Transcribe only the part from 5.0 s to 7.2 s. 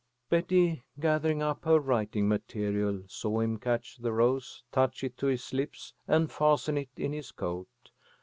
it to his lips and fasten it in